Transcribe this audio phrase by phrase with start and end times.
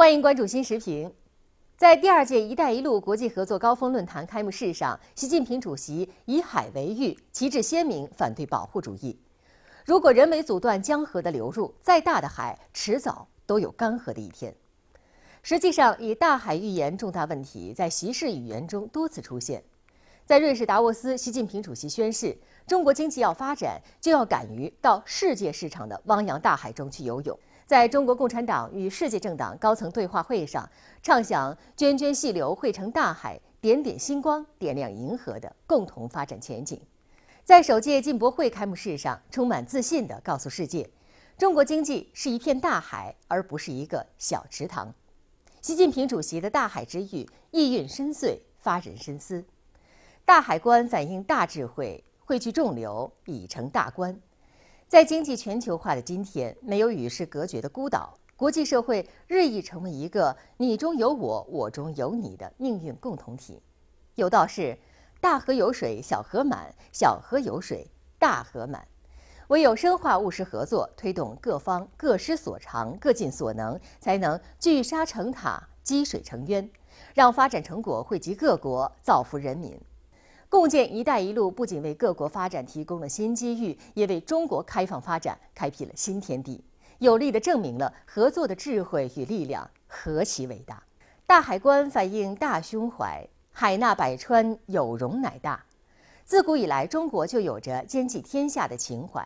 [0.00, 1.12] 欢迎关注新时评。
[1.76, 9.20] 在第二届“一带一路”国际合作高峰论坛开幕式上，习近平主席以海为喻，旗帜鲜明反对保护主义。
[9.84, 14.56] 如果人为阻断江河的流入，再大的海迟早都有干涸的一天。
[15.42, 19.62] 实际上，以大海预言重大问题，在习氏语言中多次出现。
[20.24, 22.34] 在瑞士达沃斯，习近平主席宣誓，
[22.66, 27.38] 中国经济要发展，就要敢于到世界市场的汪洋大海中去游泳。
[27.70, 30.68] 在中国共产党与世界政党高层对话会上，
[31.04, 36.80] 畅想“涓涓细流汇成大海，点点星光点亮银河”的共同发展前景。
[37.44, 40.90] 在首届进博会开幕式上，充满自信地告诉世界，
[41.38, 44.92] 中国经济是一片大海，而不是一个小池塘。
[45.62, 49.44] 习近平主席的大海之语意蕴深邃，发人深思。
[50.24, 54.20] 大海观反映大智慧，汇聚众流，已成大观。
[54.90, 63.62] 在经济全球化的今天，没有与世隔绝的孤岛，国际社会日益成为一个你中有我，我中有你的命运共同体。
[64.16, 64.76] 有道是：
[65.20, 67.88] 大河有水小河满，小河有水
[68.18, 68.84] 大河满。
[69.46, 76.68] 唯有深化务实合作，推动各方各施所长、各尽所能，才能聚沙成塔、积水成渊，
[77.14, 79.80] 让发展成果惠及各国，造福人民。
[80.50, 86.60] 共建“一带一路”不仅为各国发展提供了新机遇，也为中国开放发展开辟了新天地，
[86.98, 90.82] 有力地证明了合作的智慧与力量何其伟大。
[91.24, 95.64] 大海观反映大胸怀，海纳百川，有容乃大。
[96.24, 99.24] 自古以来，中国就有着兼济天下的情怀，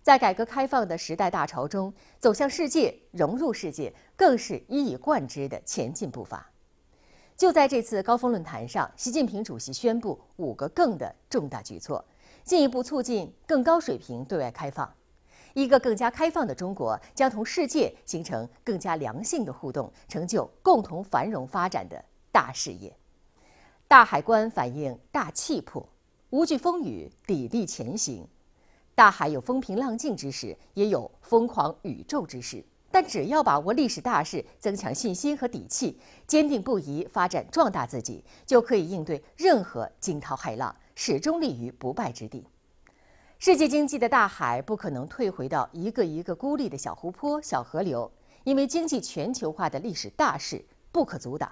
[0.00, 6.51] 在改革开放的时代大潮中，走向世界、融入世界，更是一以贯之的前进步伐。
[7.36, 12.04] 就在这次高峰论坛上，习近平主席宣布五个“更”的重大举措，
[12.44, 14.92] 进一步促进更高水平对外开放。
[15.54, 22.94] 一个更加开放的中国，将同世界形成更加良性的互动，成就共同繁荣发展的大事业。
[23.88, 25.86] 大海观反映大气魄，
[26.30, 28.26] 无惧风雨，砥砺前行。
[28.94, 32.64] 大海有风平浪静之时，也有疯狂宇宙之时。
[32.92, 42.46] 但只要把握历史大势，增强信心和底气，坚定不移发展壮大自己，就可以应对任何惊涛骇浪，始终立于不败之地。
[43.38, 48.12] 世界经济的大海不可能退回到一个一个孤立的小湖泊、小河流，
[48.44, 51.50] 因为经济全球化的历史大势不可阻挡。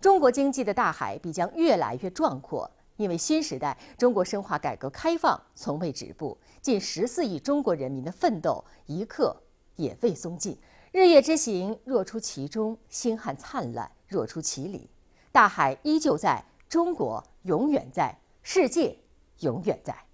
[0.00, 9.34] 中国经济的大海必将越来越壮阔，因为新时代中国深化改革开放从未止步，近十四亿中国人民的奋斗一刻。
[9.76, 10.58] 也未松劲，
[10.92, 14.88] 日月之行若出其中，星汉灿烂若出其里，
[15.30, 18.98] 大海依旧在，中国永远在，世界
[19.40, 20.05] 永远在。